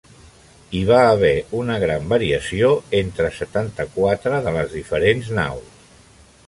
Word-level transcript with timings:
Hi 0.77 0.79
va 0.91 1.01
haver 1.09 1.33
una 1.57 1.75
gran 1.83 2.07
variació 2.13 2.71
entre 3.01 3.29
setanta-quatre 3.37 4.43
de 4.49 4.57
les 4.59 4.77
diferents 4.79 5.33
naus. 5.41 5.89